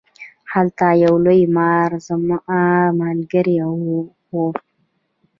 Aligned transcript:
هلته 0.53 0.87
یو 1.03 1.13
لوی 1.25 1.41
مار 1.57 1.89
زما 2.07 2.63
ملګری 2.99 3.57
و 3.65 3.69
خوړ. 4.23 4.53